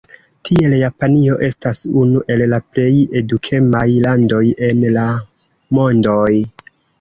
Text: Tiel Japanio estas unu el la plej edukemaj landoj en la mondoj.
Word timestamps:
Tiel 0.47 0.71
Japanio 0.83 1.35
estas 1.47 1.81
unu 2.03 2.21
el 2.35 2.43
la 2.53 2.59
plej 2.71 2.93
edukemaj 3.21 3.83
landoj 4.07 4.41
en 4.69 4.83
la 4.97 5.05
mondoj. 5.81 6.33